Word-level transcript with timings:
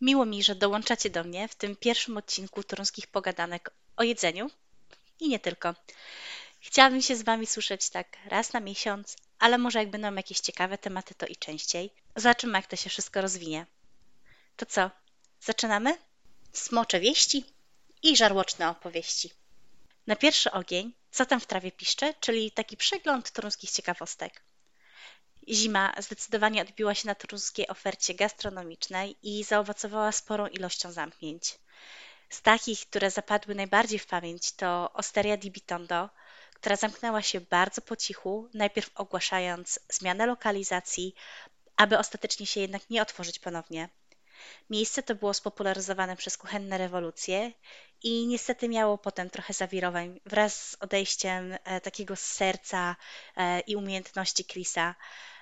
Miło 0.00 0.26
mi, 0.26 0.42
że 0.42 0.54
dołączacie 0.54 1.10
do 1.10 1.24
mnie 1.24 1.48
w 1.48 1.54
tym 1.54 1.76
pierwszym 1.76 2.16
odcinku 2.16 2.62
Toruńskich 2.62 3.06
Pogadanek 3.06 3.70
o 3.96 4.02
jedzeniu 4.02 4.50
i 5.20 5.28
nie 5.28 5.38
tylko. 5.38 5.74
Chciałabym 6.60 7.02
się 7.02 7.16
z 7.16 7.22
Wami 7.22 7.46
słyszeć 7.46 7.90
tak 7.90 8.16
raz 8.26 8.52
na 8.52 8.60
miesiąc, 8.60 9.16
ale 9.38 9.58
może 9.58 9.78
jak 9.78 9.90
będą 9.90 10.14
jakieś 10.14 10.40
ciekawe 10.40 10.78
tematy, 10.78 11.14
to 11.14 11.26
i 11.26 11.36
częściej. 11.36 11.90
Zobaczymy, 12.16 12.58
jak 12.58 12.66
to 12.66 12.76
się 12.76 12.90
wszystko 12.90 13.20
rozwinie. 13.20 13.66
To 14.56 14.66
co, 14.66 14.90
zaczynamy? 15.40 15.98
Smocze 16.52 17.00
wieści 17.00 17.44
i 18.02 18.16
żarłoczne 18.16 18.68
opowieści. 18.68 19.30
Na 20.06 20.16
pierwszy 20.16 20.50
ogień, 20.50 20.92
co 21.10 21.26
tam 21.26 21.40
w 21.40 21.46
trawie 21.46 21.72
piszcze, 21.72 22.14
czyli 22.20 22.50
taki 22.50 22.76
przegląd 22.76 23.30
toruńskich 23.30 23.70
ciekawostek. 23.70 24.42
Zima 25.48 25.92
zdecydowanie 25.98 26.62
odbiła 26.62 26.94
się 26.94 27.06
na 27.06 27.14
toruńskiej 27.14 27.68
ofercie 27.68 28.14
gastronomicznej 28.14 29.16
i 29.22 29.44
zaowocowała 29.44 30.12
sporą 30.12 30.46
ilością 30.46 30.92
zamknięć. 30.92 31.58
Z 32.30 32.42
takich, 32.42 32.86
które 32.86 33.10
zapadły 33.10 33.54
najbardziej 33.54 33.98
w 33.98 34.06
pamięć, 34.06 34.52
to 34.52 34.92
Osteria 34.92 35.36
di 35.36 35.50
Bitondo, 35.50 36.10
która 36.54 36.76
zamknęła 36.76 37.22
się 37.22 37.40
bardzo 37.40 37.80
po 37.82 37.96
cichu, 37.96 38.48
najpierw 38.54 38.90
ogłaszając 38.94 39.80
zmianę 39.88 40.26
lokalizacji, 40.26 41.14
aby 41.76 41.98
ostatecznie 41.98 42.46
się 42.46 42.60
jednak 42.60 42.90
nie 42.90 43.02
otworzyć 43.02 43.38
ponownie. 43.38 43.88
Miejsce 44.70 45.02
to 45.02 45.14
było 45.14 45.34
spopularyzowane 45.34 46.16
przez 46.16 46.36
kuchenne 46.36 46.78
rewolucje 46.78 47.52
i 48.02 48.26
niestety 48.26 48.68
miało 48.68 48.98
potem 48.98 49.30
trochę 49.30 49.52
zawirowań 49.52 50.20
wraz 50.26 50.70
z 50.70 50.76
odejściem 50.80 51.58
e, 51.64 51.80
takiego 51.80 52.16
serca 52.16 52.96
e, 53.36 53.60
i 53.60 53.76
umiejętności 53.76 54.44
Chrisa, 54.44 54.94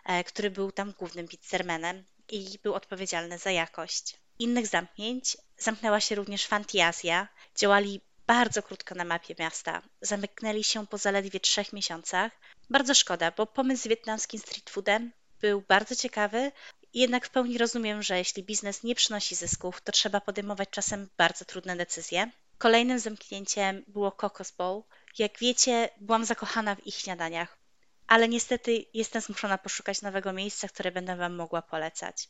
e, 0.05 0.25
który 0.25 0.51
był 0.51 0.73
tam 0.73 0.93
głównym 0.99 1.29
pizzermanem 1.29 2.05
i 2.29 2.59
był 2.63 2.75
odpowiedzialny 2.75 3.39
za 3.39 3.51
jakość. 3.51 4.17
Innych 4.39 4.67
zamknięć 4.67 5.37
zamknęła 5.59 6.01
się 6.01 6.15
również 6.15 6.47
Fantiazja. 6.47 7.29
Działali 7.57 8.01
bardzo 8.27 8.63
krótko 8.63 8.95
na 8.95 9.05
mapie 9.05 9.35
miasta. 9.39 9.83
Zamknęli 10.01 10.65
się 10.65 10.87
po 10.87 10.99
zaledwie 10.99 11.41
trzech 11.41 11.73
miesiącach. 11.73 12.33
Bardzo 12.71 12.95
szkoda, 12.95 13.31
bo 13.31 13.47
pomysł 13.47 13.83
z 13.83 13.87
wietnamskim 13.87 14.41
street 14.41 14.71
foodem 14.71 15.13
był 15.41 15.63
bardzo 15.69 15.97
ciekawy, 15.97 16.53
jednak 17.01 17.27
w 17.27 17.31
pełni 17.31 17.59
rozumiem, 17.59 18.03
że 18.03 18.19
jeśli 18.19 18.43
biznes 18.43 18.83
nie 18.83 18.95
przynosi 18.95 19.35
zysków, 19.35 19.81
to 19.81 19.93
trzeba 19.93 20.21
podejmować 20.21 20.71
czasem 20.71 21.09
bardzo 21.17 21.45
trudne 21.45 21.77
decyzje. 21.77 22.31
Kolejnym 22.59 22.99
zamknięciem 22.99 23.85
było 23.89 24.13
Cocos 24.13 24.51
Bowl. 24.51 24.83
Jak 25.19 25.39
wiecie, 25.39 25.89
byłam 26.01 26.25
zakochana 26.25 26.75
w 26.75 26.87
ich 26.87 26.95
śniadaniach, 26.95 27.59
ale 28.07 28.29
niestety 28.29 28.85
jestem 28.95 29.23
zmuszona 29.23 29.59
poszukać 29.59 30.03
nowego 30.03 30.33
miejsca, 30.33 30.69
które 30.69 30.93
będę 30.93 31.17
Wam 31.17 31.35
mogła 31.35 31.63
polecać. 31.63 32.29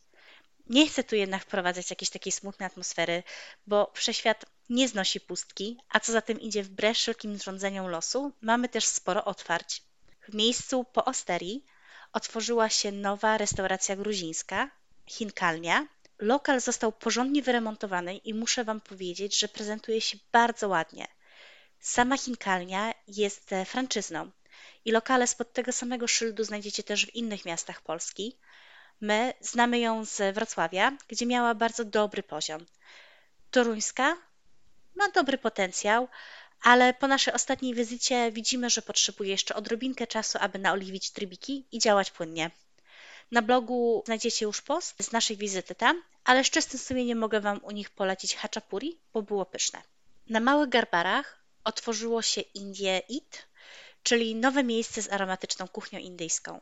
Nie 0.66 0.88
chcę 0.88 1.04
tu 1.04 1.16
jednak 1.16 1.42
wprowadzać 1.42 1.90
jakiejś 1.90 2.10
takiej 2.10 2.32
smutnej 2.32 2.66
atmosfery, 2.66 3.22
bo 3.66 3.92
wszechświat 3.94 4.44
nie 4.68 4.88
znosi 4.88 5.20
pustki, 5.20 5.78
a 5.88 6.00
co 6.00 6.12
za 6.12 6.22
tym 6.22 6.40
idzie 6.40 6.62
wbrew 6.62 6.96
wszelkim 6.96 7.38
zrządzeniom 7.38 7.88
losu, 7.88 8.32
mamy 8.40 8.68
też 8.68 8.84
sporo 8.84 9.24
otwarć. 9.24 9.82
W 10.28 10.34
miejscu 10.34 10.84
po 10.84 11.04
Osterii 11.04 11.64
otworzyła 12.12 12.68
się 12.68 12.92
nowa 12.92 13.38
restauracja 13.38 13.96
gruzińska, 13.96 14.70
Chinkalnia. 15.06 15.86
Lokal 16.18 16.60
został 16.60 16.92
porządnie 16.92 17.42
wyremontowany 17.42 18.16
i 18.16 18.34
muszę 18.34 18.64
Wam 18.64 18.80
powiedzieć, 18.80 19.38
że 19.38 19.48
prezentuje 19.48 20.00
się 20.00 20.18
bardzo 20.32 20.68
ładnie. 20.68 21.06
Sama 21.80 22.16
Chinkalnia 22.18 22.94
jest 23.08 23.50
franczyzną 23.64 24.30
i 24.84 24.92
lokale 24.92 25.26
spod 25.26 25.52
tego 25.52 25.72
samego 25.72 26.08
szyldu 26.08 26.44
znajdziecie 26.44 26.82
też 26.82 27.06
w 27.06 27.14
innych 27.14 27.44
miastach 27.44 27.80
Polski. 27.80 28.38
My 29.00 29.34
znamy 29.40 29.78
ją 29.78 30.04
z 30.04 30.34
Wrocławia, 30.34 30.92
gdzie 31.08 31.26
miała 31.26 31.54
bardzo 31.54 31.84
dobry 31.84 32.22
poziom. 32.22 32.66
Toruńska 33.50 34.16
ma 34.94 35.08
dobry 35.08 35.38
potencjał, 35.38 36.08
ale 36.62 36.94
po 36.94 37.08
naszej 37.08 37.34
ostatniej 37.34 37.74
wizycie 37.74 38.32
widzimy, 38.32 38.70
że 38.70 38.82
potrzebuje 38.82 39.30
jeszcze 39.30 39.54
odrobinkę 39.54 40.06
czasu, 40.06 40.38
aby 40.40 40.58
naoliwić 40.58 41.10
trybiki 41.10 41.64
i 41.72 41.78
działać 41.78 42.10
płynnie. 42.10 42.50
Na 43.30 43.42
blogu 43.42 44.02
znajdziecie 44.06 44.46
już 44.46 44.62
post 44.62 44.94
z 45.02 45.12
naszej 45.12 45.36
wizyty 45.36 45.74
tam, 45.74 46.02
ale 46.24 46.44
z 46.44 46.50
czystym 46.50 46.80
sumieniem 46.80 47.18
mogę 47.18 47.40
Wam 47.40 47.60
u 47.64 47.70
nich 47.70 47.90
polecić 47.90 48.36
haczapuri, 48.36 48.98
bo 49.12 49.22
było 49.22 49.46
pyszne. 49.46 49.82
Na 50.28 50.40
Małych 50.40 50.68
Garbarach 50.68 51.38
otworzyło 51.64 52.22
się 52.22 52.40
Indie 52.40 53.02
Eat, 53.10 53.46
czyli 54.02 54.34
nowe 54.34 54.64
miejsce 54.64 55.02
z 55.02 55.12
aromatyczną 55.12 55.68
kuchnią 55.68 55.98
indyjską. 55.98 56.60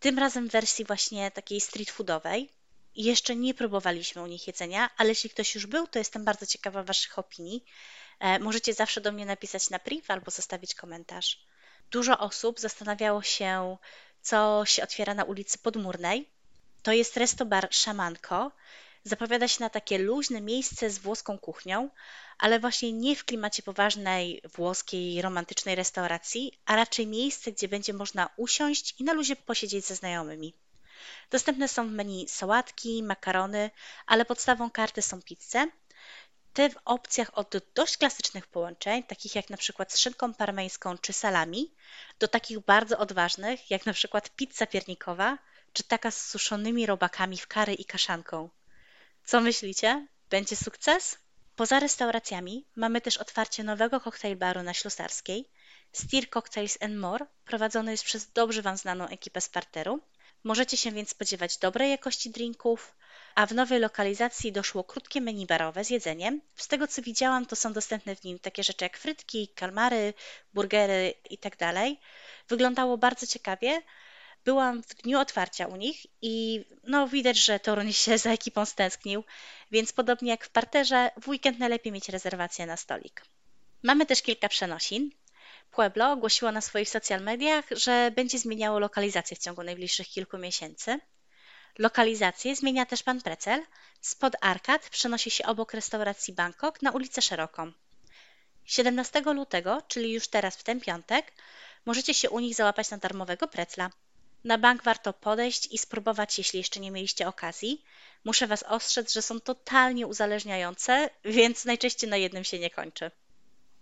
Tym 0.00 0.18
razem 0.18 0.48
w 0.48 0.52
wersji 0.52 0.84
właśnie 0.84 1.30
takiej 1.30 1.60
street 1.60 1.90
foodowej. 1.90 2.50
Jeszcze 2.96 3.36
nie 3.36 3.54
próbowaliśmy 3.54 4.22
u 4.22 4.26
nich 4.26 4.46
jedzenia, 4.46 4.90
ale 4.96 5.08
jeśli 5.08 5.30
ktoś 5.30 5.54
już 5.54 5.66
był, 5.66 5.86
to 5.86 5.98
jestem 5.98 6.24
bardzo 6.24 6.46
ciekawa 6.46 6.82
Waszych 6.82 7.18
opinii. 7.18 7.64
E, 8.20 8.38
możecie 8.38 8.74
zawsze 8.74 9.00
do 9.00 9.12
mnie 9.12 9.26
napisać 9.26 9.70
na 9.70 9.78
priv 9.78 10.04
albo 10.08 10.30
zostawić 10.30 10.74
komentarz. 10.74 11.46
Dużo 11.90 12.18
osób 12.18 12.60
zastanawiało 12.60 13.22
się, 13.22 13.76
co 14.22 14.62
się 14.66 14.82
otwiera 14.82 15.14
na 15.14 15.24
ulicy 15.24 15.58
Podmurnej. 15.58 16.28
To 16.82 16.92
jest 16.92 17.16
restobar 17.16 17.68
Szamanko. 17.70 18.52
Zapowiada 19.04 19.48
się 19.48 19.56
na 19.60 19.70
takie 19.70 19.98
luźne 19.98 20.40
miejsce 20.40 20.90
z 20.90 20.98
włoską 20.98 21.38
kuchnią, 21.38 21.90
ale 22.38 22.60
właśnie 22.60 22.92
nie 22.92 23.16
w 23.16 23.24
klimacie 23.24 23.62
poważnej 23.62 24.42
włoskiej, 24.54 25.22
romantycznej 25.22 25.74
restauracji, 25.74 26.58
a 26.66 26.76
raczej 26.76 27.06
miejsce, 27.06 27.52
gdzie 27.52 27.68
będzie 27.68 27.92
można 27.92 28.30
usiąść 28.36 28.94
i 29.00 29.04
na 29.04 29.12
luzie 29.12 29.36
posiedzieć 29.36 29.84
ze 29.84 29.94
znajomymi. 29.94 30.54
Dostępne 31.30 31.68
są 31.68 31.88
w 31.88 31.92
menu 31.92 32.28
sałatki, 32.28 33.02
makarony, 33.02 33.70
ale 34.06 34.24
podstawą 34.24 34.70
karty 34.70 35.02
są 35.02 35.22
pizze, 35.22 35.68
te 36.54 36.70
w 36.70 36.76
opcjach 36.84 37.38
od 37.38 37.54
dość 37.74 37.96
klasycznych 37.96 38.46
połączeń, 38.46 39.02
takich 39.02 39.34
jak 39.34 39.50
na 39.50 39.56
przykład 39.56 39.92
z 39.92 39.98
szynką 39.98 40.34
parmeńską 40.34 40.98
czy 40.98 41.12
salami, 41.12 41.74
do 42.18 42.28
takich 42.28 42.58
bardzo 42.58 42.98
odważnych, 42.98 43.70
jak 43.70 43.86
na 43.86 43.92
przykład 43.92 44.30
pizza 44.30 44.66
piernikowa, 44.66 45.38
czy 45.72 45.82
taka 45.82 46.10
z 46.10 46.26
suszonymi 46.26 46.86
robakami 46.86 47.38
w 47.38 47.46
kary 47.46 47.74
i 47.74 47.84
kaszanką. 47.84 48.50
Co 49.24 49.40
myślicie? 49.40 50.06
Będzie 50.30 50.56
sukces? 50.56 51.18
Poza 51.56 51.80
restauracjami 51.80 52.66
mamy 52.76 53.00
też 53.00 53.16
otwarcie 53.16 53.64
nowego 53.64 54.00
koktajl 54.00 54.36
baru 54.36 54.62
na 54.62 54.74
Ślusarskiej. 54.74 55.50
Steer 55.92 56.30
Cocktails 56.30 56.78
and 56.82 56.96
More 56.96 57.26
prowadzony 57.44 57.90
jest 57.90 58.04
przez 58.04 58.32
dobrze 58.32 58.62
Wam 58.62 58.76
znaną 58.76 59.08
ekipę 59.08 59.40
z 59.40 59.48
parteru. 59.48 60.00
Możecie 60.44 60.76
się 60.76 60.92
więc 60.92 61.10
spodziewać 61.10 61.58
dobrej 61.58 61.90
jakości 61.90 62.30
drinków, 62.30 62.94
a 63.34 63.46
w 63.46 63.52
nowej 63.54 63.80
lokalizacji 63.80 64.52
doszło 64.52 64.84
krótkie 64.84 65.20
menu 65.20 65.46
barowe 65.46 65.84
z 65.84 65.90
jedzeniem. 65.90 66.40
Z 66.56 66.68
tego 66.68 66.86
co 66.88 67.02
widziałam, 67.02 67.46
to 67.46 67.56
są 67.56 67.72
dostępne 67.72 68.16
w 68.16 68.24
nim 68.24 68.38
takie 68.38 68.62
rzeczy 68.62 68.84
jak 68.84 68.98
frytki, 68.98 69.48
kalmary, 69.48 70.14
burgery 70.54 71.14
itd. 71.30 71.56
Tak 71.56 71.74
Wyglądało 72.48 72.98
bardzo 72.98 73.26
ciekawie. 73.26 73.82
Byłam 74.44 74.82
w 74.82 74.94
dniu 74.94 75.18
otwarcia 75.18 75.66
u 75.66 75.76
nich 75.76 76.06
i 76.22 76.64
no 76.84 77.08
widać, 77.08 77.36
że 77.36 77.60
Toruń 77.60 77.92
się 77.92 78.18
za 78.24 78.30
ekipą 78.32 78.64
stęsknił, 78.64 79.24
więc 79.70 79.92
podobnie 79.92 80.30
jak 80.30 80.44
w 80.44 80.50
parterze, 80.50 81.10
w 81.20 81.28
weekend 81.28 81.58
najlepiej 81.58 81.92
mieć 81.92 82.08
rezerwację 82.08 82.66
na 82.66 82.76
stolik. 82.76 83.22
Mamy 83.82 84.06
też 84.06 84.22
kilka 84.22 84.48
przenosin. 84.48 85.10
Pueblo 85.70 86.12
ogłosiło 86.12 86.52
na 86.52 86.60
swoich 86.60 86.88
social 86.88 87.20
mediach, 87.22 87.64
że 87.70 88.10
będzie 88.10 88.38
zmieniało 88.38 88.78
lokalizację 88.78 89.36
w 89.36 89.40
ciągu 89.40 89.62
najbliższych 89.62 90.08
kilku 90.08 90.38
miesięcy. 90.38 91.00
Lokalizację 91.78 92.56
zmienia 92.56 92.86
też 92.86 93.02
pan 93.02 93.20
Precel. 93.20 93.62
Spod 94.00 94.36
arkad 94.40 94.88
przenosi 94.90 95.30
się 95.30 95.46
obok 95.46 95.74
restauracji 95.74 96.34
Bangkok 96.34 96.82
na 96.82 96.90
ulicę 96.90 97.22
Szeroką. 97.22 97.72
17 98.64 99.20
lutego, 99.20 99.82
czyli 99.88 100.12
już 100.12 100.28
teraz 100.28 100.56
w 100.56 100.62
ten 100.62 100.80
piątek, 100.80 101.32
możecie 101.86 102.14
się 102.14 102.30
u 102.30 102.40
nich 102.40 102.54
załapać 102.54 102.90
na 102.90 102.98
darmowego 102.98 103.48
precla. 103.48 103.90
Na 104.44 104.58
bank 104.58 104.82
warto 104.82 105.12
podejść 105.12 105.68
i 105.72 105.78
spróbować, 105.78 106.38
jeśli 106.38 106.58
jeszcze 106.58 106.80
nie 106.80 106.90
mieliście 106.90 107.28
okazji. 107.28 107.84
Muszę 108.24 108.46
Was 108.46 108.62
ostrzec, 108.62 109.12
że 109.12 109.22
są 109.22 109.40
totalnie 109.40 110.06
uzależniające, 110.06 111.10
więc 111.24 111.64
najczęściej 111.64 112.10
na 112.10 112.16
jednym 112.16 112.44
się 112.44 112.58
nie 112.58 112.70
kończy. 112.70 113.10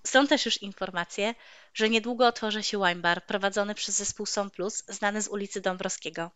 Są 0.07 0.27
też 0.27 0.45
już 0.47 0.63
informacje, 0.63 1.35
że 1.75 1.89
niedługo 1.89 2.27
otworzy 2.27 2.63
się 2.63 2.79
wine 2.79 3.01
bar 3.01 3.27
prowadzony 3.27 3.75
przez 3.75 3.97
zespół 3.97 4.27
Som 4.27 4.51
Plus, 4.51 4.85
znany 4.89 5.23
z 5.23 5.29
ulicy 5.29 5.61
Dąbrowskiego. 5.61 6.31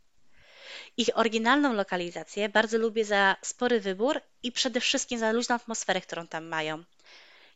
Ich 0.97 1.09
oryginalną 1.15 1.73
lokalizację 1.73 2.49
bardzo 2.49 2.79
lubię 2.79 3.05
za 3.05 3.37
spory 3.43 3.81
wybór 3.81 4.21
i 4.43 4.53
przede 4.53 4.81
wszystkim 4.81 5.19
za 5.19 5.33
luźną 5.33 5.55
atmosferę, 5.55 6.01
którą 6.01 6.27
tam 6.27 6.45
mają. 6.45 6.85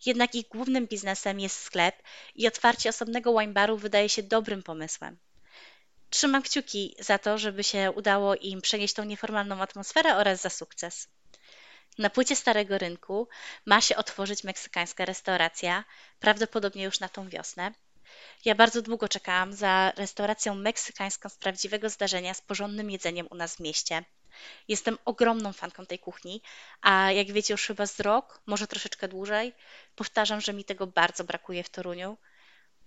Jednak 0.06 0.34
ich 0.34 0.49
głównym 0.49 0.87
biznesem 0.87 1.40
jest 1.40 1.58
sklep 1.62 2.02
i 2.34 2.46
otwarcie 2.46 2.88
osobnego 2.88 3.38
wine 3.38 3.52
baru 3.52 3.76
wydaje 3.76 4.08
się 4.08 4.22
dobrym 4.22 4.62
pomysłem. 4.62 5.19
Trzymam 6.11 6.43
kciuki 6.43 6.96
za 6.99 7.19
to, 7.19 7.38
żeby 7.38 7.64
się 7.64 7.90
udało 7.90 8.34
im 8.34 8.61
przenieść 8.61 8.94
tą 8.94 9.05
nieformalną 9.05 9.62
atmosferę 9.62 10.17
oraz 10.17 10.40
za 10.40 10.50
sukces. 10.50 11.08
Na 11.99 12.11
płycie 12.11 12.37
Starego 12.37 12.78
Rynku 12.78 13.28
ma 13.67 13.81
się 13.81 13.96
otworzyć 13.96 14.44
meksykańska 14.44 15.05
restauracja, 15.05 15.84
prawdopodobnie 16.20 16.84
już 16.84 17.00
na 17.00 17.08
tą 17.08 17.28
wiosnę. 17.28 17.72
Ja 18.44 18.54
bardzo 18.54 18.82
długo 18.82 19.08
czekałam 19.08 19.52
za 19.52 19.92
restauracją 19.96 20.54
meksykańską 20.54 21.28
z 21.28 21.36
prawdziwego 21.36 21.90
zdarzenia 21.90 22.34
z 22.34 22.40
porządnym 22.40 22.90
jedzeniem 22.90 23.26
u 23.30 23.34
nas 23.34 23.56
w 23.56 23.60
mieście. 23.60 24.04
Jestem 24.68 24.98
ogromną 25.04 25.52
fanką 25.52 25.86
tej 25.86 25.98
kuchni, 25.98 26.42
a 26.82 27.12
jak 27.12 27.32
wiecie 27.32 27.54
już 27.54 27.66
chyba 27.66 27.86
z 27.86 28.00
rok, 28.00 28.40
może 28.46 28.66
troszeczkę 28.66 29.08
dłużej, 29.08 29.52
powtarzam, 29.96 30.40
że 30.40 30.52
mi 30.52 30.64
tego 30.64 30.86
bardzo 30.86 31.24
brakuje 31.24 31.64
w 31.64 31.70
Toruniu, 31.70 32.16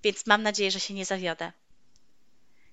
więc 0.04 0.28
mam 0.28 0.44
nadzieję, 0.44 0.72
że 0.72 0.80
się 0.80 0.94
nie 0.94 1.06
zawiodę. 1.06 1.52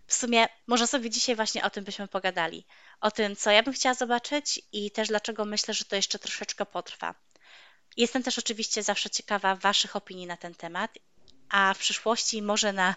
W 0.07 0.15
sumie 0.15 0.49
może 0.67 0.87
sobie 0.87 1.11
dzisiaj 1.11 1.37
właśnie 1.37 1.65
o 1.65 1.71
tym 1.71 1.85
byśmy 1.85 2.09
pogadali. 2.09 2.67
O 3.01 3.11
tym, 3.11 3.37
co 3.37 3.51
ja 3.51 3.63
bym 3.63 3.75
chciała 3.75 3.95
zobaczyć 3.95 4.61
i 4.73 4.91
też 4.91 5.09
dlaczego 5.09 5.45
myślę, 5.45 5.75
że 5.75 5.85
to 5.85 5.97
jeszcze 5.97 6.19
troszeczkę 6.19 6.67
potrwa. 6.67 7.15
Jestem 7.97 8.23
też 8.23 8.39
oczywiście 8.39 8.83
zawsze 8.83 9.11
ciekawa 9.11 9.57
Waszych 9.57 9.97
opinii 9.97 10.27
na 10.27 10.37
ten 10.37 10.55
temat, 10.55 10.99
a 11.51 11.75
w 11.75 11.79
przyszłości 11.79 12.43
może 12.43 12.73
na 12.73 12.95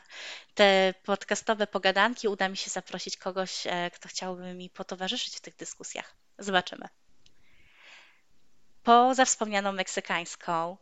te 0.54 0.94
podcastowe 1.04 1.68
pogadanki 1.68 2.28
uda 2.28 2.50
mi 2.50 2.58
się 2.58 2.70
zaprosić 2.70 3.18
kogoś, 3.18 3.68
e, 3.68 3.92
kto 3.92 4.10
chciałby 4.10 4.54
mi 4.54 4.70
potowarzyszyć 4.70 5.36
w 5.36 5.42
tych 5.42 5.56
dyskusjach. 5.56 6.16
Zobaczymy. 6.40 6.88
Poza 8.84 9.26
wspomnianą 9.26 9.72
meksykańską, 9.72 10.78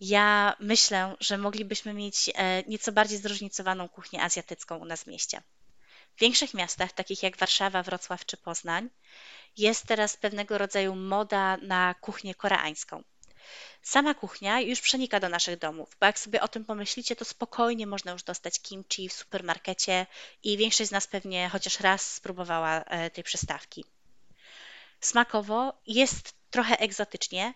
ja 0.00 0.56
myślę, 0.60 1.16
że 1.20 1.38
moglibyśmy 1.38 1.94
mieć 1.94 2.30
e, 2.34 2.62
nieco 2.62 2.92
bardziej 2.92 3.18
zróżnicowaną 3.18 3.88
kuchnię 3.88 4.22
azjatycką 4.22 4.76
u 4.76 4.84
nas 4.84 5.04
w 5.04 5.06
mieście. 5.06 5.42
W 6.16 6.20
większych 6.20 6.54
miastach, 6.54 6.92
takich 6.92 7.22
jak 7.22 7.36
Warszawa, 7.36 7.82
Wrocław 7.82 8.26
czy 8.26 8.36
Poznań, 8.36 8.90
jest 9.56 9.86
teraz 9.86 10.16
pewnego 10.16 10.58
rodzaju 10.58 10.94
moda 10.96 11.56
na 11.56 11.94
kuchnię 11.94 12.34
koreańską. 12.34 13.02
Sama 13.82 14.14
kuchnia 14.14 14.60
już 14.60 14.80
przenika 14.80 15.20
do 15.20 15.28
naszych 15.28 15.58
domów, 15.58 15.96
bo 16.00 16.06
jak 16.06 16.18
sobie 16.18 16.40
o 16.40 16.48
tym 16.48 16.64
pomyślicie, 16.64 17.16
to 17.16 17.24
spokojnie 17.24 17.86
można 17.86 18.12
już 18.12 18.22
dostać 18.22 18.60
kimchi 18.60 19.08
w 19.08 19.12
supermarkecie 19.12 20.06
i 20.42 20.56
większość 20.56 20.88
z 20.88 20.92
nas 20.92 21.06
pewnie 21.06 21.48
chociaż 21.48 21.80
raz 21.80 22.14
spróbowała 22.14 22.84
e, 22.84 23.10
tej 23.10 23.24
przystawki. 23.24 23.84
Smakowo 25.00 25.72
jest 25.86 26.34
trochę 26.50 26.78
egzotycznie, 26.78 27.54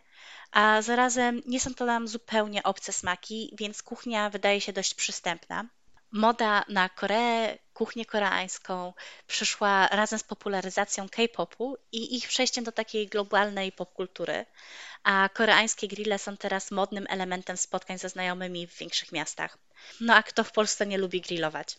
a 0.51 0.83
zarazem 0.83 1.43
nie 1.47 1.61
są 1.61 1.75
to 1.75 1.85
nam 1.85 2.09
zupełnie 2.09 2.63
obce 2.63 2.93
smaki, 2.93 3.55
więc 3.59 3.83
kuchnia 3.83 4.31
wydaje 4.31 4.61
się 4.61 4.73
dość 4.73 4.95
przystępna. 4.95 5.65
Moda 6.17 6.65
na 6.69 6.89
Koreę, 6.89 7.59
kuchnię 7.73 8.07
koreańską 8.07 8.93
przyszła 9.27 9.89
razem 9.89 10.19
z 10.19 10.23
popularyzacją 10.23 11.09
K-popu 11.09 11.77
i 11.93 12.17
ich 12.17 12.29
przejściem 12.29 12.65
do 12.65 12.73
takiej 12.73 13.09
globalnej 13.09 13.73
popkultury, 13.73 14.47
a 15.03 15.29
koreańskie 15.35 15.89
grille 15.89 16.19
są 16.19 16.37
teraz 16.37 16.71
modnym 16.71 17.07
elementem 17.09 17.57
spotkań 17.57 17.99
ze 17.99 18.09
znajomymi 18.09 18.67
w 18.67 18.79
większych 18.79 19.13
miastach. 19.13 19.59
No 20.01 20.15
a 20.15 20.23
kto 20.23 20.45
w 20.45 20.53
Polsce 20.53 20.87
nie 20.87 20.99
lubi 20.99 21.21
grillować? 21.21 21.79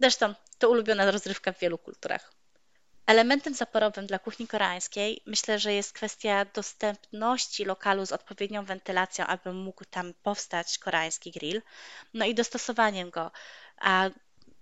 Zresztą 0.00 0.34
to 0.58 0.70
ulubiona 0.70 1.10
rozrywka 1.10 1.52
w 1.52 1.58
wielu 1.58 1.78
kulturach. 1.78 2.32
Elementem 3.10 3.54
zaporowym 3.54 4.06
dla 4.06 4.18
kuchni 4.18 4.46
koreańskiej 4.48 5.22
myślę, 5.26 5.58
że 5.58 5.72
jest 5.72 5.92
kwestia 5.92 6.44
dostępności 6.44 7.64
lokalu 7.64 8.06
z 8.06 8.12
odpowiednią 8.12 8.64
wentylacją, 8.64 9.26
aby 9.26 9.52
mógł 9.52 9.84
tam 9.84 10.14
powstać 10.22 10.78
koreański 10.78 11.30
grill, 11.30 11.62
no 12.14 12.24
i 12.24 12.34
dostosowaniem 12.34 13.10
go. 13.10 13.30
A 13.80 14.10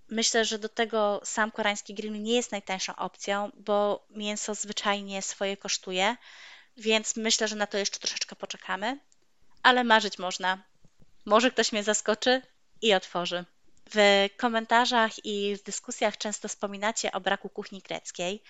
myślę, 0.09 0.45
że 0.45 0.59
do 0.59 0.69
tego 0.69 1.21
sam 1.25 1.51
koreański 1.51 1.95
grill 1.95 2.23
nie 2.23 2.35
jest 2.35 2.53
najtańszą 2.53 2.97
opcją, 2.97 3.51
bo 3.57 4.07
mięso 4.11 4.55
zwyczajnie 4.55 5.23
swoje 5.23 5.57
kosztuje, 5.57 6.17
więc 6.77 7.17
myślę, 7.17 7.49
że 7.49 7.57
na 7.57 7.67
to 7.67 7.79
jeszcze 7.79 7.99
troszeczkę 7.99 8.37
poczekamy, 8.37 8.99
ale 9.63 9.85
marzyć 9.85 10.19
można. 10.19 10.63
Może 11.25 11.51
ktoś 11.51 11.73
mnie 11.73 11.83
zaskoczy 11.83 12.43
i 12.83 12.95
otworzy. 12.95 13.45
W 13.95 14.29
komentarzach 14.37 15.25
i 15.25 15.57
w 15.57 15.63
dyskusjach 15.63 16.19
często 16.19 16.49
wspominacie 16.49 17.13
o 17.13 17.21
braku 17.21 17.49
kuchni 17.49 17.81
greckiej. 17.81 18.43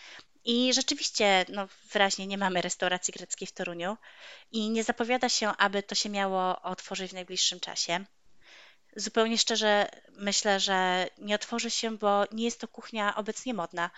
I 0.45 0.75
rzeczywiście, 0.75 1.47
no, 1.49 1.69
wyraźnie 1.93 2.27
nie 2.27 2.39
mamy 2.39 2.63
restauracji 2.63 3.13
greckiej 3.13 3.49
w 3.49 3.53
Toruniu 3.53 3.97
i 4.53 4.71
nie 4.71 4.85
zapowiada 4.85 5.29
się, 5.29 5.49
aby 5.49 5.83
to 5.83 5.95
się 5.95 6.09
miało 6.09 6.63
otworzyć 6.63 7.11
w 7.11 7.15
najbliższym 7.15 7.61
czasie. 7.61 8.05
Zupełnie 8.99 9.39
szczerze 9.39 9.89
myślę, 10.17 10.61
że 10.61 11.07
nie 11.19 11.35
otworzy 11.35 11.71
się, 11.71 11.97
bo 11.99 12.25
nie 12.33 12.45
jest 12.45 12.61
to 12.61 12.69
kuchnia 12.69 13.17
obecnie 13.17 13.55
modna, 13.55 13.91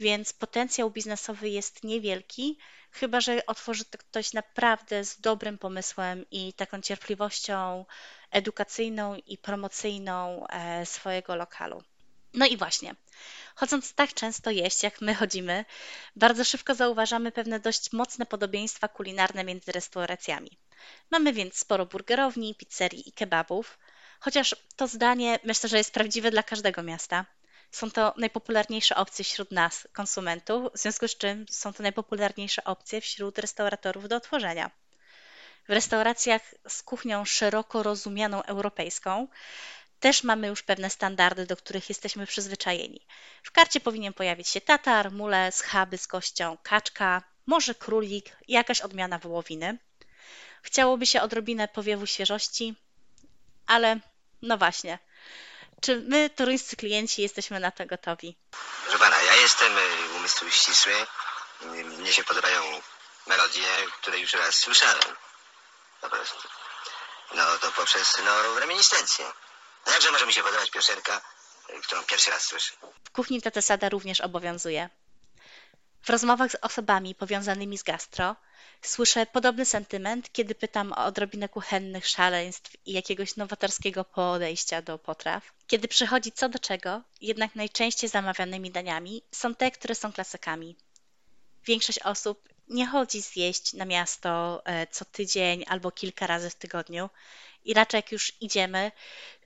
więc 0.00 0.32
potencjał 0.32 0.90
biznesowy 0.90 1.48
jest 1.48 1.84
niewielki, 1.84 2.58
chyba 2.90 3.20
że 3.20 3.46
otworzy 3.46 3.84
to 3.84 3.98
ktoś 3.98 4.32
naprawdę 4.32 5.04
z 5.04 5.20
dobrym 5.20 5.58
pomysłem 5.58 6.24
i 6.30 6.52
taką 6.52 6.80
cierpliwością 6.80 7.84
edukacyjną 8.30 9.16
i 9.26 9.38
promocyjną 9.38 10.46
e, 10.46 10.86
swojego 10.86 11.36
lokalu. 11.36 11.82
No 12.34 12.46
i 12.46 12.56
właśnie, 12.56 12.94
chodząc 13.54 13.94
tak 13.94 14.14
często 14.14 14.50
jeść, 14.50 14.82
jak 14.82 15.00
my 15.00 15.14
chodzimy, 15.14 15.64
bardzo 16.16 16.44
szybko 16.44 16.74
zauważamy 16.74 17.32
pewne 17.32 17.60
dość 17.60 17.92
mocne 17.92 18.26
podobieństwa 18.26 18.88
kulinarne 18.88 19.44
między 19.44 19.72
restauracjami. 19.72 20.58
Mamy 21.10 21.32
więc 21.32 21.56
sporo 21.56 21.86
burgerowni, 21.86 22.54
pizzerii 22.54 23.08
i 23.08 23.12
kebabów, 23.12 23.78
chociaż 24.24 24.56
to 24.76 24.88
zdanie 24.88 25.38
myślę, 25.44 25.68
że 25.68 25.78
jest 25.78 25.94
prawdziwe 25.94 26.30
dla 26.30 26.42
każdego 26.42 26.82
miasta. 26.82 27.26
Są 27.70 27.90
to 27.90 28.14
najpopularniejsze 28.16 28.96
opcje 28.96 29.24
wśród 29.24 29.50
nas, 29.50 29.88
konsumentów, 29.92 30.72
w 30.72 30.78
związku 30.78 31.08
z 31.08 31.16
czym 31.16 31.46
są 31.50 31.72
to 31.72 31.82
najpopularniejsze 31.82 32.64
opcje 32.64 33.00
wśród 33.00 33.38
restauratorów 33.38 34.08
do 34.08 34.16
otworzenia. 34.16 34.70
W 35.68 35.72
restauracjach 35.72 36.42
z 36.68 36.82
kuchnią 36.82 37.24
szeroko 37.24 37.82
rozumianą 37.82 38.42
europejską 38.42 39.28
też 40.00 40.24
mamy 40.24 40.46
już 40.46 40.62
pewne 40.62 40.90
standardy, 40.90 41.46
do 41.46 41.56
których 41.56 41.88
jesteśmy 41.88 42.26
przyzwyczajeni. 42.26 43.00
W 43.42 43.50
karcie 43.50 43.80
powinien 43.80 44.12
pojawić 44.12 44.48
się 44.48 44.60
tatar, 44.60 45.12
mule, 45.12 45.52
schaby 45.52 45.98
z 45.98 46.06
kością, 46.06 46.56
kaczka, 46.62 47.22
może 47.46 47.74
królik, 47.74 48.36
jakaś 48.48 48.80
odmiana 48.80 49.18
wołowiny. 49.18 49.78
Chciałoby 50.62 51.06
się 51.06 51.22
odrobinę 51.22 51.68
powiewu 51.68 52.06
świeżości, 52.06 52.74
ale 53.66 54.00
no 54.42 54.58
właśnie, 54.58 54.98
czy 55.80 55.96
my, 56.08 56.30
toruńscy 56.30 56.76
klienci, 56.76 57.22
jesteśmy 57.22 57.60
na 57.60 57.70
to 57.70 57.86
gotowi? 57.86 58.36
Proszę 58.82 58.98
pana, 58.98 59.22
ja 59.22 59.36
jestem 59.36 59.78
y, 59.78 60.14
umysł 60.16 60.50
ścisły. 60.50 60.92
Mnie 61.84 62.12
się 62.12 62.24
podobają 62.24 62.62
melodie, 63.26 63.68
które 64.00 64.18
już 64.18 64.32
raz 64.32 64.54
słyszałem. 64.54 65.16
Po 66.00 66.10
prostu. 66.10 66.48
No 67.34 67.58
to 67.58 67.72
poprzez 67.72 68.16
no, 68.24 68.60
reminiscencję. 68.60 69.24
No 69.86 69.92
jakże 69.92 70.10
może 70.10 70.26
mi 70.26 70.32
się 70.32 70.42
podobać 70.42 70.70
piosenka, 70.70 71.20
y, 71.70 71.80
którą 71.80 72.02
pierwszy 72.02 72.30
raz 72.30 72.44
słyszę? 72.44 72.72
W 73.04 73.10
kuchni 73.10 73.42
ta 73.42 73.50
zasada 73.54 73.88
również 73.88 74.20
obowiązuje. 74.20 74.90
W 76.02 76.10
rozmowach 76.10 76.52
z 76.52 76.56
osobami 76.60 77.14
powiązanymi 77.14 77.78
z 77.78 77.82
gastro 77.82 78.36
Słyszę 78.84 79.26
podobny 79.26 79.64
sentyment, 79.64 80.32
kiedy 80.32 80.54
pytam 80.54 80.92
o 80.92 81.04
odrobinę 81.04 81.48
kuchennych 81.48 82.06
szaleństw 82.06 82.86
i 82.86 82.92
jakiegoś 82.92 83.36
nowatorskiego 83.36 84.04
podejścia 84.04 84.82
do 84.82 84.98
potraw. 84.98 85.52
Kiedy 85.66 85.88
przychodzi 85.88 86.32
co 86.32 86.48
do 86.48 86.58
czego, 86.58 87.02
jednak 87.20 87.54
najczęściej 87.54 88.10
zamawianymi 88.10 88.70
daniami 88.70 89.22
są 89.30 89.54
te, 89.54 89.70
które 89.70 89.94
są 89.94 90.12
klasykami. 90.12 90.76
Większość 91.66 91.98
osób 91.98 92.48
nie 92.68 92.86
chodzi 92.86 93.20
zjeść 93.20 93.72
na 93.72 93.84
miasto 93.84 94.62
e, 94.64 94.86
co 94.86 95.04
tydzień 95.04 95.64
albo 95.68 95.90
kilka 95.90 96.26
razy 96.26 96.50
w 96.50 96.54
tygodniu 96.54 97.10
i 97.64 97.74
raczej 97.74 97.98
jak 97.98 98.12
już 98.12 98.32
idziemy, 98.40 98.92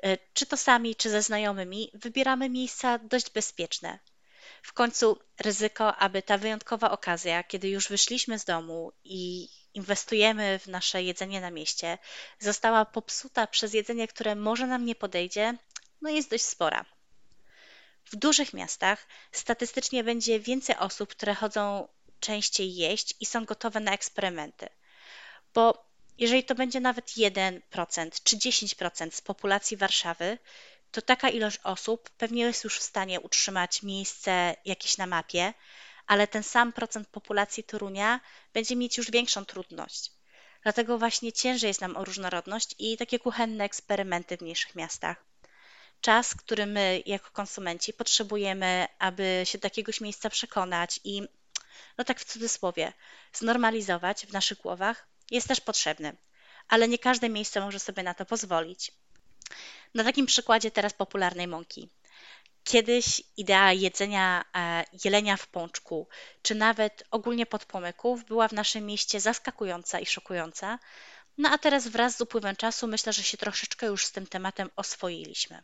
e, 0.03 0.19
czy 0.35 0.47
to 0.47 0.57
sami, 0.57 0.97
czy 0.97 1.11
ze 1.11 1.23
znajomymi, 1.23 1.91
wybieramy 1.95 2.51
miejsca 2.51 2.99
dość 2.99 3.31
bezpieczne, 3.31 3.99
w 4.63 4.73
końcu 4.73 5.19
ryzyko, 5.41 5.97
aby 5.97 6.23
ta 6.23 6.39
wyjątkowa 6.39 6.91
okazja, 6.91 7.45
kiedy 7.45 7.69
już 7.69 7.89
wyszliśmy 7.89 8.39
z 8.39 8.45
domu 8.45 8.93
i 9.05 9.49
inwestujemy 9.75 10.59
w 10.59 10.67
nasze 10.67 11.03
jedzenie 11.03 11.41
na 11.41 11.51
mieście, 11.51 11.99
została 12.39 12.85
popsuta 12.85 13.47
przez 13.47 13.75
jedzenie, 13.75 14.09
które 14.09 14.35
może 14.35 14.67
nam 14.67 14.85
nie 14.85 14.95
podejdzie, 14.95 15.55
no 16.03 16.11
jest 16.11 16.31
dość 16.31 16.45
spora. 16.45 16.85
W 18.05 18.17
dużych 18.17 18.55
miastach 18.55 19.07
statystycznie 19.33 20.05
będzie 20.05 20.41
więcej 20.41 20.77
osób, 20.77 21.11
które 21.11 21.35
chodzą 21.35 21.89
częściej 22.21 22.75
jeść 22.75 23.15
i 23.21 23.27
są 23.27 23.45
gotowe 23.45 23.81
na 23.81 23.93
eksperymenty. 23.93 24.69
Bo 25.55 25.87
jeżeli 26.19 26.45
to 26.45 26.55
będzie 26.55 26.81
nawet 26.81 27.07
1% 27.07 27.61
czy 28.23 28.37
10% 28.37 29.11
z 29.11 29.21
populacji 29.21 29.77
Warszawy, 29.77 30.39
to 30.91 31.03
taka 31.03 31.29
ilość 31.29 31.59
osób 31.65 32.11
pewnie 32.11 32.43
jest 32.43 32.65
już 32.65 32.79
w 32.79 32.83
stanie 32.83 33.21
utrzymać 33.21 33.83
miejsce 33.83 34.57
jakieś 34.65 34.99
na 34.99 35.07
mapie, 35.07 35.55
ale 36.07 36.27
ten 36.27 36.43
sam 36.43 36.73
procent 36.73 37.09
populacji 37.09 37.65
Torunia 37.65 38.21
będzie 38.53 38.77
mieć 38.77 38.99
już 38.99 39.11
większą 39.11 39.45
trudność. 39.45 40.13
Dlatego 40.63 40.99
właśnie 40.99 41.33
ciężej 41.33 41.69
jest 41.69 41.81
nam 41.81 41.97
o 41.97 42.05
różnorodność 42.05 42.75
i 42.79 42.97
takie 42.97 43.19
kuchenne 43.19 43.65
eksperymenty 43.65 44.37
w 44.37 44.41
mniejszych 44.41 44.75
miastach. 44.75 45.25
Czas, 46.01 46.35
który 46.35 46.67
my 46.67 47.03
jako 47.07 47.31
konsumenci 47.31 47.93
potrzebujemy, 47.93 48.87
aby 48.99 49.43
się 49.45 49.59
do 49.59 49.67
jakiegoś 49.67 50.01
miejsca 50.01 50.31
przekonać 50.31 51.01
i, 51.05 51.23
no 51.99 52.05
tak 52.05 52.21
w 52.21 52.25
cudzysłowie, 52.25 52.93
znormalizować 53.33 54.27
w 54.27 54.33
naszych 54.33 54.59
głowach, 54.59 55.09
jest 55.31 55.49
też 55.49 55.61
potrzebny. 55.61 56.17
Ale 56.69 56.89
nie 56.89 56.99
każde 56.99 57.29
miejsce 57.29 57.61
może 57.61 57.79
sobie 57.79 58.03
na 58.03 58.15
to 58.15 58.27
pozwolić. 58.27 58.93
Na 59.95 60.05
takim 60.05 60.27
przykładzie 60.27 60.71
teraz 60.71 60.93
popularnej 60.93 61.49
mąki. 61.49 61.91
Kiedyś 62.65 63.23
idea 63.37 63.73
jedzenia 63.73 64.45
e, 64.57 64.85
jelenia 65.05 65.37
w 65.37 65.47
pączku, 65.47 66.09
czy 66.43 66.55
nawet 66.55 67.05
ogólnie 67.11 67.47
podpomyków 67.47 68.25
była 68.25 68.49
w 68.49 68.53
naszym 68.53 68.87
mieście 68.87 69.21
zaskakująca 69.21 70.01
i 70.01 70.07
szokująca. 70.07 70.79
No 71.39 71.51
a 71.51 71.59
teraz 71.59 71.89
wraz 71.89 72.17
z 72.17 72.21
upływem 72.21 72.57
czasu 72.57 72.87
myślę, 72.87 73.13
że 73.13 73.23
się 73.23 73.37
troszeczkę 73.37 73.87
już 73.87 74.07
z 74.07 74.13
tym 74.13 74.27
tematem 74.27 74.71
oswoiliśmy. 74.77 75.63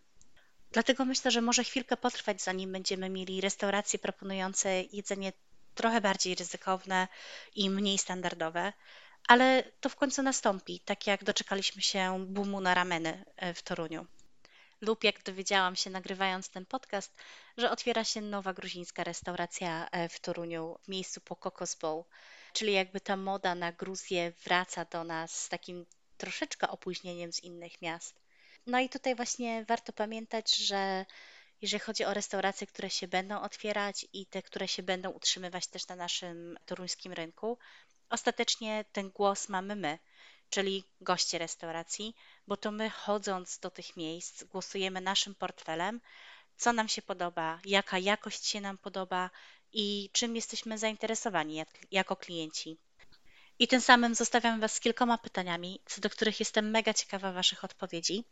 Dlatego 0.72 1.04
myślę, 1.04 1.30
że 1.30 1.40
może 1.40 1.64
chwilkę 1.64 1.96
potrwać, 1.96 2.42
zanim 2.42 2.72
będziemy 2.72 3.10
mieli 3.10 3.40
restauracje 3.40 3.98
proponujące 3.98 4.82
jedzenie 4.82 5.32
trochę 5.74 6.00
bardziej 6.00 6.34
ryzykowne 6.34 7.08
i 7.54 7.70
mniej 7.70 7.98
standardowe, 7.98 8.72
ale 9.28 9.64
to 9.80 9.88
w 9.88 9.96
końcu 9.96 10.22
nastąpi, 10.22 10.80
tak 10.80 11.06
jak 11.06 11.24
doczekaliśmy 11.24 11.82
się 11.82 12.26
boomu 12.28 12.60
na 12.60 12.74
rameny 12.74 13.24
e, 13.36 13.54
w 13.54 13.62
Toruniu. 13.62 14.06
Lub 14.80 15.04
jak 15.04 15.22
dowiedziałam 15.22 15.76
się 15.76 15.90
nagrywając 15.90 16.48
ten 16.48 16.66
podcast, 16.66 17.14
że 17.56 17.70
otwiera 17.70 18.04
się 18.04 18.20
nowa 18.20 18.54
gruzińska 18.54 19.04
restauracja 19.04 19.88
e, 19.90 20.08
w 20.08 20.20
Toruniu 20.20 20.78
w 20.82 20.88
miejscu 20.88 21.20
po 21.20 21.36
Kokos 21.36 21.74
Bowl, 21.74 22.04
czyli 22.52 22.72
jakby 22.72 23.00
ta 23.00 23.16
moda 23.16 23.54
na 23.54 23.72
Gruzję 23.72 24.32
wraca 24.44 24.84
do 24.84 25.04
nas 25.04 25.42
z 25.42 25.48
takim 25.48 25.86
troszeczkę 26.16 26.68
opóźnieniem 26.68 27.32
z 27.32 27.42
innych 27.42 27.82
miast. 27.82 28.20
No 28.66 28.80
i 28.80 28.88
tutaj 28.88 29.14
właśnie 29.14 29.64
warto 29.64 29.92
pamiętać, 29.92 30.56
że 30.56 31.06
jeżeli 31.62 31.80
chodzi 31.80 32.04
o 32.04 32.14
restauracje, 32.14 32.66
które 32.66 32.90
się 32.90 33.08
będą 33.08 33.40
otwierać 33.40 34.06
i 34.12 34.26
te, 34.26 34.42
które 34.42 34.68
się 34.68 34.82
będą 34.82 35.10
utrzymywać 35.10 35.66
też 35.66 35.88
na 35.88 35.96
naszym 35.96 36.58
toruńskim 36.66 37.12
rynku, 37.12 37.58
ostatecznie 38.12 38.84
ten 38.92 39.10
głos 39.10 39.48
mamy 39.48 39.76
my, 39.76 39.98
czyli 40.50 40.84
goście 41.00 41.38
restauracji, 41.38 42.14
bo 42.46 42.56
to 42.56 42.70
my 42.70 42.90
chodząc 42.90 43.58
do 43.58 43.70
tych 43.70 43.96
miejsc 43.96 44.44
głosujemy 44.44 45.00
naszym 45.00 45.34
portfelem, 45.34 46.00
co 46.56 46.72
nam 46.72 46.88
się 46.88 47.02
podoba, 47.02 47.60
jaka 47.64 47.98
jakość 47.98 48.46
się 48.46 48.60
nam 48.60 48.78
podoba 48.78 49.30
i 49.72 50.10
czym 50.12 50.36
jesteśmy 50.36 50.78
zainteresowani 50.78 51.54
jak, 51.54 51.68
jako 51.90 52.16
klienci. 52.16 52.78
I 53.58 53.68
tym 53.68 53.80
samym 53.80 54.14
zostawiam 54.14 54.60
Was 54.60 54.74
z 54.74 54.80
kilkoma 54.80 55.18
pytaniami, 55.18 55.80
co 55.86 56.00
do 56.00 56.10
których 56.10 56.40
jestem 56.40 56.70
mega 56.70 56.94
ciekawa 56.94 57.32
Waszych 57.32 57.64
odpowiedzi. 57.64 58.24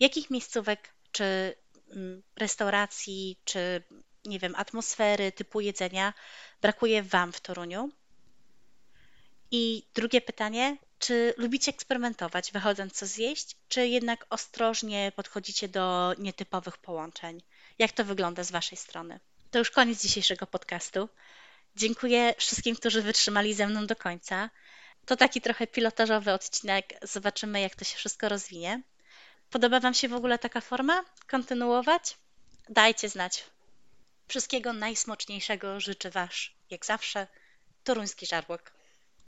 Jakich 0.00 0.30
miejscówek 0.30 0.94
czy 1.12 1.56
mm, 1.90 2.22
restauracji, 2.36 3.38
czy 3.44 3.82
nie 4.24 4.38
wiem, 4.38 4.54
atmosfery, 4.56 5.32
typu 5.32 5.60
jedzenia 5.60 6.14
brakuje 6.60 7.02
Wam 7.02 7.32
w 7.32 7.40
Toruniu? 7.40 7.90
I 9.54 9.86
drugie 9.94 10.20
pytanie, 10.20 10.76
czy 10.98 11.34
lubicie 11.36 11.70
eksperymentować, 11.72 12.52
wychodząc 12.52 12.92
co 12.92 13.06
zjeść, 13.06 13.56
czy 13.68 13.86
jednak 13.86 14.26
ostrożnie 14.30 15.12
podchodzicie 15.16 15.68
do 15.68 16.14
nietypowych 16.18 16.78
połączeń? 16.78 17.42
Jak 17.78 17.92
to 17.92 18.04
wygląda 18.04 18.44
z 18.44 18.50
Waszej 18.50 18.78
strony? 18.78 19.20
To 19.50 19.58
już 19.58 19.70
koniec 19.70 20.02
dzisiejszego 20.02 20.46
podcastu. 20.46 21.08
Dziękuję 21.76 22.34
wszystkim, 22.38 22.76
którzy 22.76 23.02
wytrzymali 23.02 23.54
ze 23.54 23.66
mną 23.66 23.86
do 23.86 23.96
końca. 23.96 24.50
To 25.06 25.16
taki 25.16 25.40
trochę 25.40 25.66
pilotażowy 25.66 26.32
odcinek. 26.32 26.94
Zobaczymy, 27.02 27.60
jak 27.60 27.76
to 27.76 27.84
się 27.84 27.96
wszystko 27.96 28.28
rozwinie. 28.28 28.82
Podoba 29.50 29.80
Wam 29.80 29.94
się 29.94 30.08
w 30.08 30.14
ogóle 30.14 30.38
taka 30.38 30.60
forma? 30.60 31.04
Kontynuować? 31.30 32.16
Dajcie 32.68 33.08
znać. 33.08 33.44
Wszystkiego 34.28 34.72
najsmoczniejszego 34.72 35.80
życzę 35.80 36.10
Wasz, 36.10 36.54
jak 36.70 36.86
zawsze, 36.86 37.26
toruński 37.84 38.26
żarłok. 38.26 38.81